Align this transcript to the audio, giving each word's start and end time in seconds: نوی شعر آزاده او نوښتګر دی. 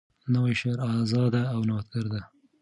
نوی 0.33 0.53
شعر 0.61 0.77
آزاده 0.99 1.41
او 1.53 1.59
نوښتګر 1.69 2.05
دی. 2.13 2.21